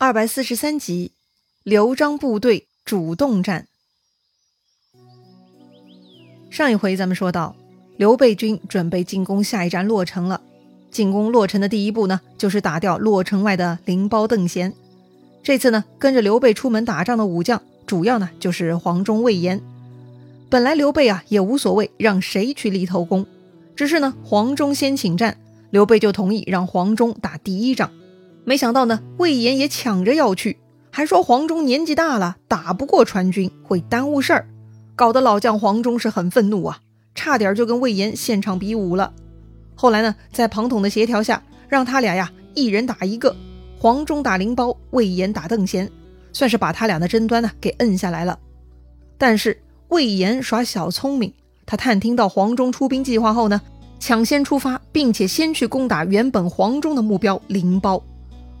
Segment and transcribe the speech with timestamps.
[0.00, 1.10] 二百四十三集，
[1.64, 3.66] 刘璋部队主动战。
[6.50, 7.56] 上一回咱们说到，
[7.96, 10.40] 刘备军准备进攻下一站洛城了。
[10.92, 14.72] 进攻洛城的第一步呢，就是打掉洛城外的灵包邓贤。
[15.42, 19.60] 这次呢，跟着刘备出门打仗的武将，主要呢就是黄忠、魏延。
[20.48, 23.26] 本来刘备啊也无所谓让谁去立头功，
[23.74, 25.36] 只是呢黄忠先请战，
[25.70, 27.90] 刘备就同意让黄忠打第一仗。
[28.48, 30.56] 没想到呢，魏延也抢着要去，
[30.90, 34.48] 还说黄忠年纪大了，打不过川军，会耽误事儿，
[34.96, 36.78] 搞得老将黄忠是很愤怒啊，
[37.14, 39.12] 差点就跟魏延现场比武了。
[39.74, 43.36] 后来呢，在庞统的协调下，让他俩呀一人打一个，
[43.78, 45.90] 黄忠打灵包，魏延打邓贤，
[46.32, 48.38] 算是把他俩的争端呢给摁下来了。
[49.18, 51.34] 但是魏延耍小聪明，
[51.66, 53.60] 他探听到黄忠出兵计划后呢，
[54.00, 58.02] 抢先出发，并且先去攻打原本黄忠的目标灵包。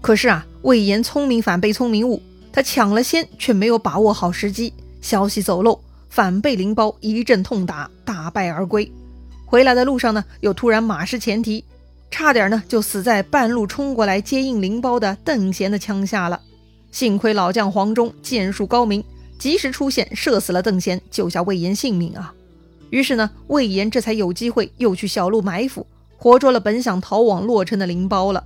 [0.00, 8.90] 可是啊，魏延聪明反被聪明误，他抢了先，却没有把握好时机，消息走漏，反被灵包一阵痛打，大败而归。
[9.44, 11.64] 回来的路上呢，又突然马失前蹄，
[12.10, 16.40] 差点呢就死在半路冲过来接应灵包的邓贤的枪下了。
[16.90, 19.04] 幸亏老将黄忠剑术高明，
[19.38, 22.32] 及时出现，射死了邓贤，救下魏延性命啊。
[22.90, 28.44] 于是呢，魏延这才有机会又去小路埋伏，活捉了本想逃往洛城的灵包了。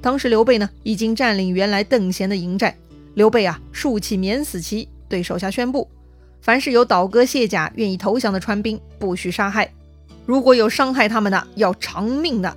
[0.00, 2.76] 当时刘备呢，已经占领原来邓贤的营寨。
[3.14, 5.88] 刘备啊，竖起免死旗，对手下宣布：
[6.40, 9.66] 凡是有倒戈卸甲、愿意投降的川兵，不许杀害；
[10.24, 12.56] 如果有伤害他们的，要偿命的。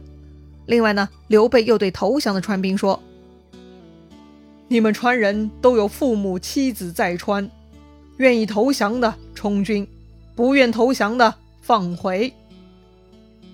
[0.68, 3.02] 另外呢，刘备又对投降的川兵说
[4.70, 7.50] ：“你们川人都有父母妻子在川，
[8.18, 9.88] 愿意投降的充军，
[10.36, 12.32] 不愿投降的放回。”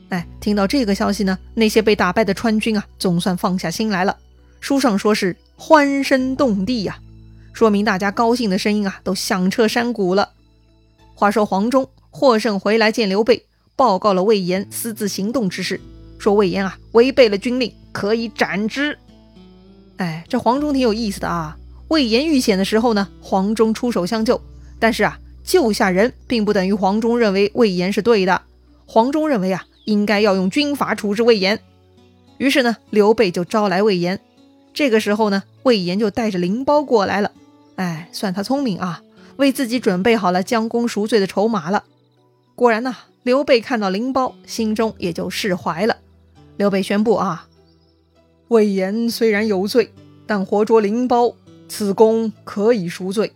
[0.10, 4.16] 哎，听到这个消息呢，那些被打败的川军啊，总算放下心来了。
[4.62, 6.98] 书上说是欢声动地呀，
[7.52, 10.30] 说明大家高兴的声音啊，都响彻山谷了。
[11.14, 13.44] 话说黄忠获胜回来见刘备，
[13.76, 15.82] 报告了魏延私自行动之事，
[16.18, 18.98] 说魏延啊违背了军令，可以斩之。
[19.98, 21.58] 哎，这黄忠挺有意思的啊。
[21.90, 24.42] 魏延遇险的时候呢，黄忠出手相救，
[24.80, 28.42] 但是啊，救下人并不等于黄忠认为魏延是对的。
[28.86, 29.66] 黄忠认为啊。
[29.88, 31.62] 应该要用军法处置魏延，
[32.38, 34.20] 于是呢，刘备就招来魏延。
[34.74, 37.32] 这个时候呢，魏延就带着灵包过来了。
[37.78, 39.02] 哎，算他聪明啊，
[39.38, 41.86] 为自己准备好了将功赎罪的筹码了。
[42.54, 45.96] 果然呢，刘备看到灵包，心中也就释怀了。
[46.58, 47.48] 刘备宣布啊，
[48.50, 49.94] 魏延虽然有罪，
[50.26, 51.34] 但活捉灵包，
[51.70, 53.32] 此功可以赎罪。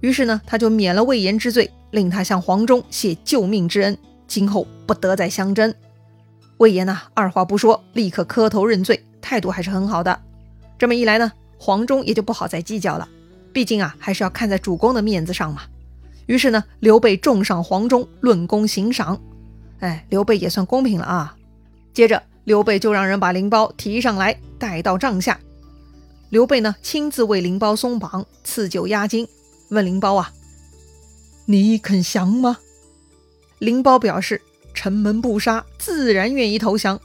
[0.00, 3.96] 于是呢，他就免了魏延之罪，令他向黄忠谢救命之恩。
[4.26, 5.74] 今后不得再相争。
[6.58, 10.20] 魏延呢，二话不说，立刻磕头认罪，态度还是很好的。
[10.78, 13.08] 这么一来呢，黄忠也就不好再计较了。
[13.52, 15.62] 毕竟啊，还是要看在主公的面子上嘛。
[16.26, 19.20] 于是呢，刘备重赏黄忠，论功行赏。
[19.80, 21.36] 哎，刘备也算公平了啊。
[21.92, 25.38] 接着，刘备就让人把灵包提上来，带到帐下。
[26.30, 29.28] 刘备呢，亲自为灵包松绑，赐酒压惊，
[29.68, 30.32] 问灵包啊
[31.46, 32.58] ：“你肯降吗？”
[33.58, 34.40] 灵包表示
[34.74, 37.00] ：“城门不杀，自然愿意投降。”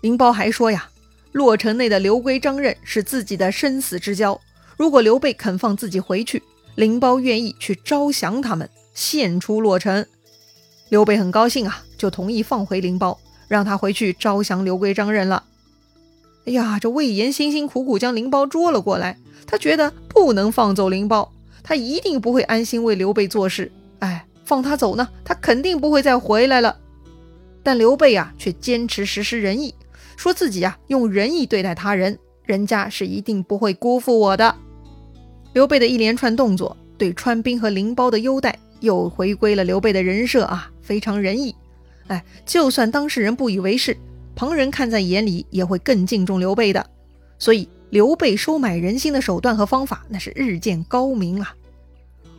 [0.00, 0.88] 灵包还说：“呀，
[1.32, 4.40] 洛城内的刘归、张任是自己的生死之交，
[4.76, 6.42] 如果刘备肯放自己回去，
[6.76, 10.06] 灵包愿意去招降他们，献出洛城。”
[10.88, 15.42] 刘备很高兴啊，就同意放回灵包，让他回去招降刘归、张任了。
[16.46, 21.32] 哎呀，这魏延辛辛苦苦将灵包捉了过来，他觉得不能放走灵包，
[21.62, 23.72] 他一定不会安心为刘备做事。
[23.98, 24.24] 哎。
[24.48, 26.78] 放他走呢，他肯定不会再回来了。
[27.62, 29.74] 但刘备啊，却坚持实施仁义，
[30.16, 34.56] 说自己啊用仁义对待他人，人家是一定不会辜负我的。
[35.52, 41.54] 刘备的一连串动作，对川兵和灵包的优待，又回归了刘备的人设啊，非常仁义。
[42.06, 43.94] 哎，就算当事人不以为是，
[44.34, 46.86] 旁人看在眼里，也会更敬重刘备的。
[47.38, 51.54] 所以，刘备收买人心的手段和方法，那是日渐高明啊。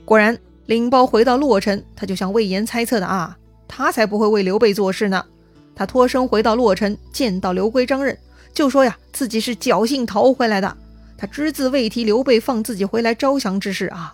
[0.05, 0.35] 果然。
[0.69, 3.35] 灵包回到洛城，他就像魏延猜测的啊，
[3.67, 5.25] 他才不会为刘备做事呢。
[5.73, 8.15] 他脱身回到洛城，见到刘归、张任，
[8.53, 10.77] 就说呀，自己是侥幸逃回来的。
[11.17, 14.13] 他只字未提刘备放自己回来招降之事啊。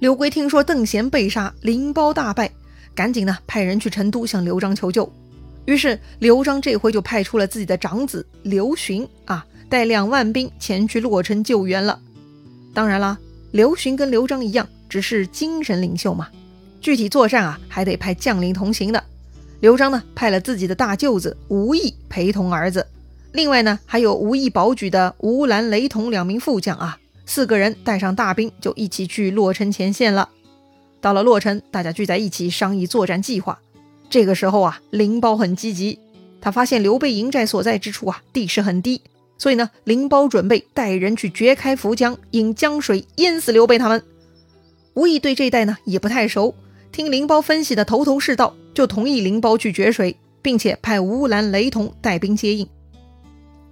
[0.00, 2.50] 刘归听说邓贤被杀，灵包大败，
[2.92, 5.08] 赶紧呢派人去成都向刘璋求救。
[5.66, 12.00] 于是刘璋这回就派出了自己的长子刘询啊，带两万兵前去洛城救援了。
[12.74, 13.16] 当然啦，
[13.52, 14.68] 刘询跟刘璋一样。
[14.88, 16.28] 只是精神领袖嘛，
[16.80, 19.02] 具体作战啊，还得派将领同行的。
[19.60, 22.86] 刘璋呢，派了自己的大舅子吴懿陪同儿子，
[23.32, 30.28] 另外呢，还有吴懿保举的吴兰、雷同两名副将啊，四个人带上大兵就一起去洛城前线了。
[31.00, 33.58] 到了洛城，大家聚在一起商议作战计划。
[34.08, 35.98] 这个时候啊，灵包很积极，
[36.40, 39.02] 他发现刘备营寨所在之处啊，地势很低，
[39.36, 44.02] 所以呢，灵包准备带人去掘开涪江，引江水淹死刘备他们。
[44.98, 46.56] 吴懿对这一带呢也不太熟，
[46.90, 52.68] 听灵包分析的头头是道，就同意灵包去掘水，并且派吴兰、雷同带兵接应。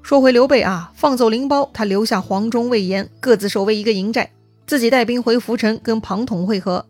[0.02, 4.30] 说回刘备啊，放走灵包，他留下黄忠、魏延各自守卫一个营寨，
[4.68, 6.86] 自己带兵回涪城跟庞统会合。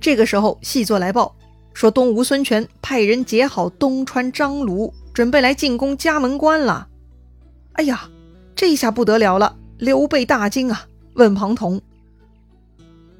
[0.00, 1.36] 这个时候，细作来报
[1.72, 6.88] 说，东吴孙权派人结好东川张鲁，准备来进攻嘉门关了。
[7.74, 8.10] 哎呀，
[8.56, 9.56] 这下不得了了！
[9.78, 11.80] 刘备大惊啊，问庞统。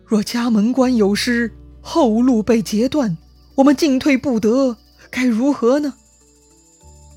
[0.06, 1.50] 若家门关有失，
[1.80, 3.16] 后路被截断，
[3.56, 4.76] 我们进退不得，
[5.10, 5.94] 该如何呢？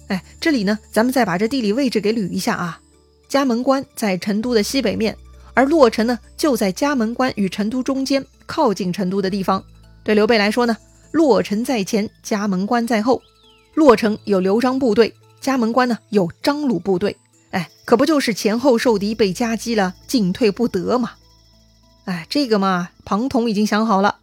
[0.07, 2.81] 哎，这里呢，咱们再把这地理位置给捋一下啊。
[3.27, 5.15] 嘉门关在成都的西北面，
[5.53, 9.63] 而洛城呢，就在嘉门关与成都中间，靠近成都的地方。
[10.03, 10.75] 对刘备来说呢，
[11.11, 13.21] 洛城在前，嘉门关在后。
[13.75, 17.15] 洛城有刘璋部队，嘉门关呢有张鲁部队，
[17.51, 21.11] 哎，可不就是前后受敌，被夹击了，进退不得嘛。
[22.09, 24.15] 哎，这个嘛，庞统已经想好了，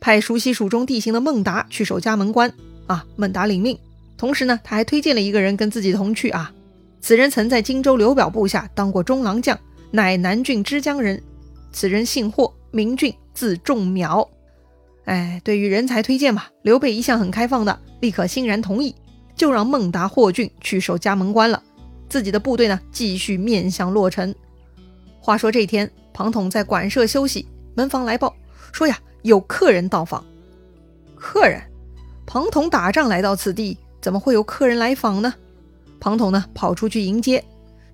[0.00, 2.50] 派熟悉蜀中地形的孟达去守嘉门关
[2.86, 3.04] 啊。
[3.16, 3.78] 孟达领命，
[4.16, 6.50] 同时呢，他还推荐了一个人跟自己同去啊。
[7.02, 9.58] 此人曾在荆州刘表部下当过中郎将，
[9.90, 11.22] 乃南郡枝江人。
[11.70, 14.26] 此人姓霍，名俊，字仲苗。
[15.04, 18.94] 哎，对于人才推荐嘛，刘备一向很开放的，立刻欣然同意，
[19.36, 21.62] 就让孟达、霍峻去守嘉门关了。
[22.08, 24.34] 自己的部队呢，继续面向洛城。
[25.24, 25.90] 话说这天。
[26.12, 28.36] 庞统在馆舍休息，门房来报
[28.72, 30.22] 说呀，有客人到访。
[31.16, 31.62] 客人，
[32.26, 35.34] 庞统打仗来到此地，怎么会有客人来访呢？
[35.98, 37.42] 庞统呢，跑出去迎接，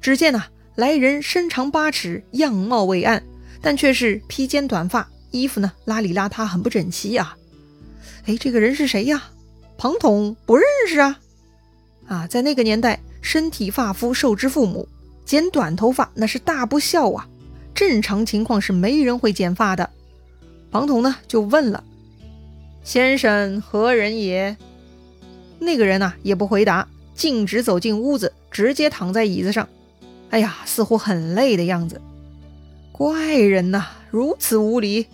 [0.01, 3.23] 只见呐，来人身长八尺，样貌伟岸，
[3.63, 7.37] 但却是披肩短发，衣服呢邋里邋遢，很不整齐啊。
[8.27, 9.23] 哎，这个人是谁呀？
[9.79, 11.21] 庞统不认识啊。
[12.09, 14.87] 啊，在那个年代，身体发肤受之父母，
[15.31, 17.29] 剪短头发那是大不孝啊。
[17.73, 19.89] 正常情况是没人会剪发的。
[20.73, 21.85] 庞统呢就问了
[22.83, 24.57] ：“先生何人也？”
[25.61, 29.69] 那个人呢也不回答，径直走进屋子，直接躺在椅子上。
[30.31, 32.01] 哎呀，似乎很累的样子。
[32.91, 35.07] 怪人呐，如此无礼！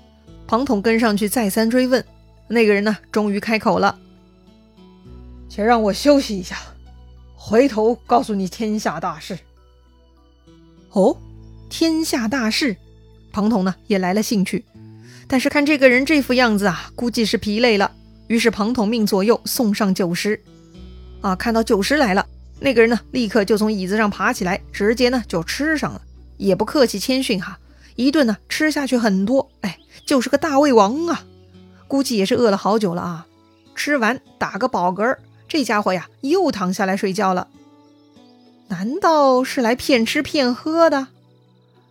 [0.46, 2.02] 庞统跟上去再三追问，
[2.48, 3.98] 那个人呢终于开口了
[5.50, 6.56] ：“且让我休息一下，
[7.36, 9.38] 回头告诉你天下大事。”
[10.90, 11.16] 哦。
[11.68, 12.76] 天下大事，
[13.32, 14.64] 庞统呢也来了兴趣，
[15.26, 17.90] 但是看这个人这副样子啊，估计是疲累了。
[18.28, 20.40] 于是庞统命左右送上酒食。
[21.22, 22.24] 啊，看到酒食来了，
[22.60, 26.00] 那个人呢立刻就从椅子上爬起来，直接呢就吃上了，
[26.36, 27.58] 也不客气谦逊哈，
[27.96, 31.24] 一顿呢吃下去很多，哎，就是个大胃王啊，
[31.88, 33.26] 估计也是饿了好久了啊。
[33.74, 35.16] 吃完打个饱嗝，
[35.48, 37.48] 这家伙呀又躺下来睡觉了。
[38.68, 41.08] 难道是来骗吃骗喝的？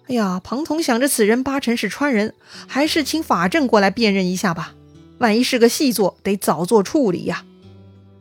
[0.08, 2.34] 哎呀，庞统想着此人八成是川人，
[2.68, 4.76] 还是请法正过来辨认一下吧。
[5.18, 7.44] 万一是个细作，得早做处理呀。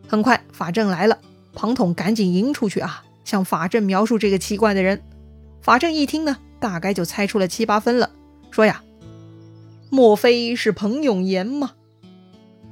[0.06, 1.18] 很快，法正来了，
[1.52, 5.02] 庞统赶紧迎出去啊，向法正描述这个奇怪的人。
[5.60, 8.10] 法正一听呢，大概就猜出了七八分了，
[8.50, 8.82] 说呀
[9.90, 11.72] ：“莫非是彭永言吗？”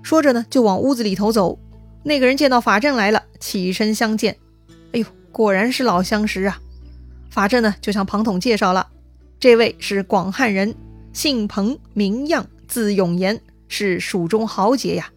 [0.03, 1.59] 说着呢，就往屋子里头走。
[2.05, 4.37] 那个人见到法正来了，起身相见。
[4.93, 6.61] 哎呦，果然是老相识啊！
[7.31, 8.87] 法正呢，就向庞统介绍了。
[9.41, 10.75] 这位是广汉人，
[11.13, 15.11] 姓彭，名样，字永言，是蜀中豪杰呀。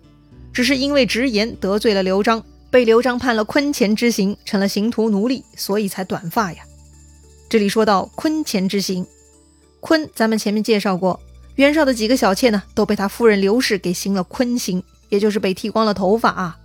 [0.54, 2.42] 只是因为直言得罪了刘璋，
[2.72, 6.64] 被刘璋判了坤钱之刑，成了刑徒奴隶，所以才短发呀。
[7.50, 9.06] 这里说到坤钱之刑，
[9.82, 11.20] 坤咱们前面介绍过，
[11.56, 16.58] 袁绍的几个小妾呢，都被他夫人刘氏给行了坤刑，也就是被剃光了头发啊。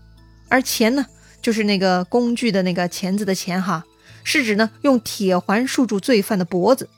[0.48, 1.04] 而钱呢，
[1.42, 3.84] 就是那个工具的那个钳子的钳哈，
[4.24, 6.88] 是指呢用铁环束住罪犯的脖子。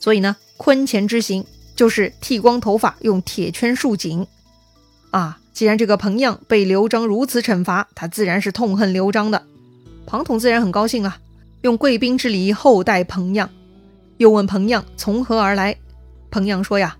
[0.00, 4.26] 所以呢，坤钳之刑就是剃光头发，用铁圈束颈。
[5.10, 9.44] 啊，既然这个彭样被刘璋如此惩罚，他自然是痛恨刘璋的。
[10.06, 11.18] 庞统自然很高兴啊，
[11.62, 13.50] 用贵宾之礼厚待彭样，
[14.18, 15.76] 又问彭样从何而来。
[16.30, 16.96] 彭样说呀：“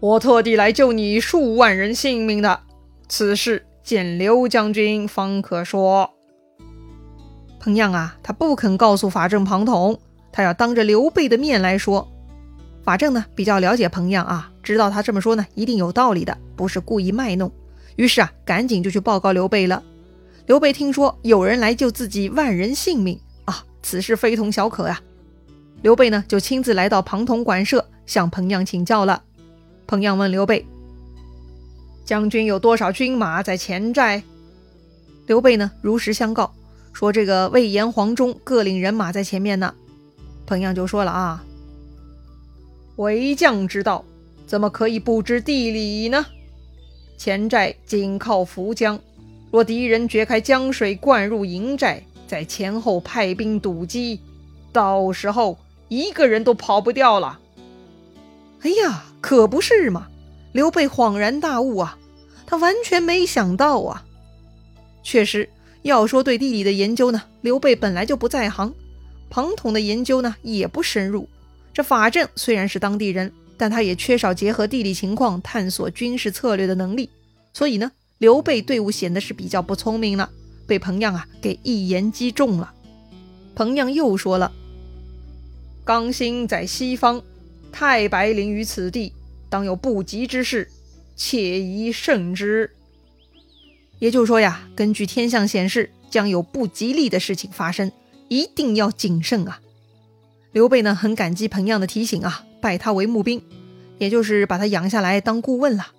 [0.00, 2.60] 我特地来救你数万人性命的，
[3.08, 6.10] 此事见刘将军方可说。”
[7.62, 10.00] 彭样啊，他不肯告诉法正庞统，
[10.32, 12.08] 他要当着刘备的面来说。
[12.82, 17.52] 法正呢比较了解彭样啊，知道他这么说呢一定有道理的，不是故意卖弄。
[17.94, 19.80] 于是啊，赶紧就去报告刘备了。
[20.46, 25.00] 刘备听说有人来救自己万人性命啊，此事非同小可呀。
[25.82, 29.22] 刘备呢，就亲自来到庞统馆舍，向彭样请教了。
[29.86, 30.66] 彭样问刘备
[32.04, 34.24] ：“将军有多少军马在前寨？”
[35.28, 36.52] 刘备呢，如实相告，
[36.92, 39.74] 说这个魏延、黄忠各领人马在前面呢。
[40.46, 41.44] 彭样就说了啊
[42.96, 44.04] ：“为将之道，
[44.46, 46.26] 怎么可以不知地理呢？
[47.16, 48.98] 前寨紧靠涪江，
[49.50, 54.20] 若敌人掘开江水灌入营寨，在前后派兵堵击，
[54.72, 55.58] 到时候
[55.88, 57.38] 一个人都跑不掉了。”
[58.62, 60.08] 哎呀，可不是嘛！
[60.52, 61.96] 刘备恍然大悟啊，
[62.46, 64.04] 他完全没想到啊。
[65.02, 65.48] 确实，
[65.82, 68.72] 要说对地理的研究呢，刘备本来就不在行。
[69.28, 71.28] 庞统的研究呢也不深入。
[71.72, 77.08] 这法正虽然是当地人，但他也缺少结合地理情况探索军事策略的能力。
[77.52, 80.30] 所以呢，刘备队伍显得是比较不聪明了，
[80.66, 82.72] 被彭样啊给一言击中了。
[83.54, 84.52] 彭样又说了
[85.84, 87.22] ：“刚兴在西方，
[87.72, 89.12] 太白临于此地，
[89.48, 90.68] 当有不吉之事，
[91.16, 92.70] 且宜慎之。”
[94.02, 97.92] 也就是说呀，根据天象显示，将有不吉利的事情发生。
[98.26, 99.60] 一定要谨慎啊！
[100.50, 103.40] 刘备呢很感激彭样的提醒啊，拜他为募兵，
[103.98, 105.92] 也就是把他养下来当顾问了。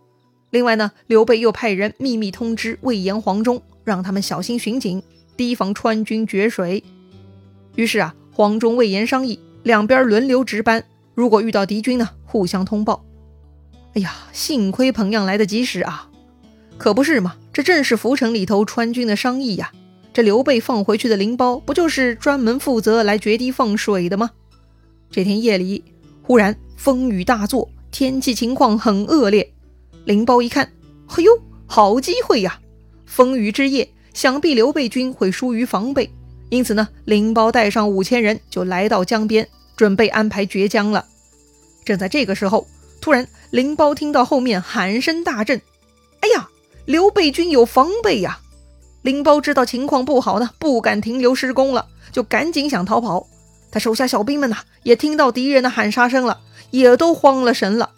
[0.50, 5.02] 另外呢，刘备又派人秘密通知魏延、黄忠，让他们小心巡警，
[5.38, 6.84] 提防川军决水。
[7.76, 10.84] 于是啊，黄忠、魏延商议，两边轮流值班，
[11.16, 13.06] 如果遇到敌军呢，互相通报。
[13.94, 16.10] 哎呀，幸亏彭样来得及时啊！
[16.78, 19.72] 可不是嘛，这正是涪城里头川军的商议呀。
[20.14, 24.32] 这刘备放回去的灵包，不就是专门负责来决堤放水的吗？
[25.10, 25.84] 这天夜里，
[26.22, 29.52] 忽然风雨大作，天气情况很恶劣。
[30.06, 30.72] 灵包一看，
[31.08, 31.32] 嘿呦，
[31.66, 32.60] 好机会呀！
[33.06, 36.12] 风雨之夜，想必刘备军会疏于防备，
[36.50, 41.06] 因此呢，灵包带上五千人就来到江边，准备安排决江了。
[41.86, 42.68] 正在这个时候，
[43.02, 45.62] 突然灵包听到后面喊声大震：“，
[46.86, 48.40] 刘备军有防备呀！”
[49.04, 53.28] 灵包知道情况不好呢，不敢停留施工了，就赶紧想逃跑。
[53.72, 56.40] 他手下小兵们呐，也听到敌人的喊杀声了，
[56.72, 57.90] 也都慌了神了。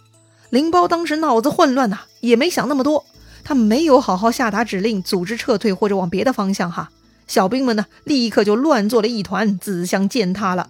[0.49, 3.05] 灵包当时脑子混乱呐，也没想那么多，
[3.43, 6.89] 他没有好好下达指令，组织撤退或者往别的方向哈。
[7.27, 10.69] 小兵们呢，立刻就乱作了一团，自相践踏了。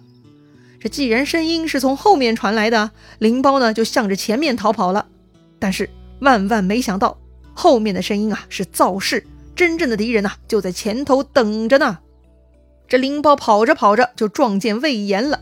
[0.80, 5.06] 这既然声音是从后面传来的，灵包呢就向着前面逃跑了。
[5.58, 5.88] 但是
[6.20, 7.16] 万万没想到，
[7.56, 9.26] 后面的声音啊是造势。
[9.56, 11.98] 真正的敌人呐，就在前头等着呢。
[12.86, 15.40] 这灵包跑着跑着就撞见魏延了，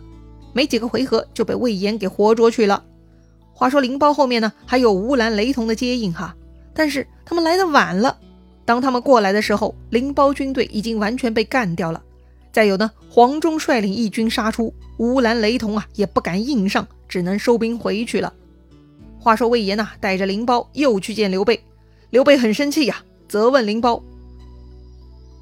[0.53, 2.85] 没几个回合就被魏延给活捉去了。
[3.53, 6.37] 话说灵包后面呢还有吴兰、雷同的接应哈，
[6.73, 8.17] 但是他们来的晚了。
[8.65, 12.03] 当他们过来的时候，灵包军队已经完全被干掉了。
[12.53, 18.33] 再有呢，黄忠率领义军杀出，吴兰、雷同啊也不敢硬上，只能收兵回去了。
[19.19, 21.61] 话说魏延呐，带着灵包又去见刘备，
[22.15, 23.03] 刘备很生气呀。
[23.29, 24.01] 责问灵包：“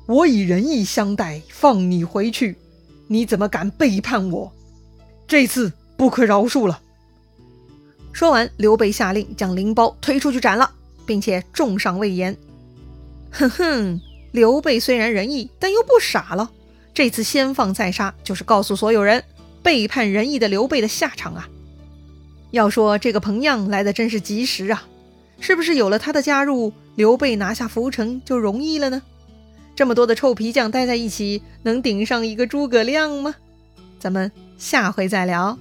[0.08, 2.56] 我以仁义相待，放你回去，
[3.08, 4.50] 你怎么敢背叛我？
[5.28, 6.80] 这次不可饶恕了。”
[8.10, 10.72] 说完，刘备下令将灵包推出去斩了，
[11.04, 12.34] 并且重赏魏延。
[13.30, 14.00] 哼哼，
[14.30, 16.50] 刘备虽然仁义，但又不傻了。
[16.94, 19.22] 这次先放再杀，就是告诉所有人
[19.62, 21.46] 背叛仁义的刘备的下场啊！
[22.50, 24.84] 要说这个彭样来的真是及时啊，
[25.40, 26.72] 是不是有了他的加入？
[26.94, 29.02] 刘备拿下涪城就容易了呢？
[29.74, 33.34] 这么多的臭皮匠待在一起，能顶上一个诸葛亮吗？
[33.98, 35.58] 咱们下回再聊。